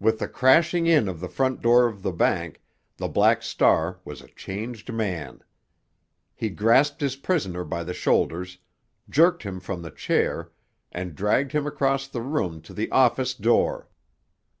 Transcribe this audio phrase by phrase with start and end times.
[0.00, 2.60] With the crashing in of the front door of the bank,
[2.96, 5.44] the Black Star was a changed man.
[6.34, 8.58] He grasped his prisoner by the shoulders,
[9.08, 10.50] jerked him from the chair,
[10.90, 13.88] and dragged him across the room to the office door.